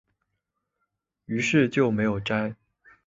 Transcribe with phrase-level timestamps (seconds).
[1.25, 2.55] 於是就没有摘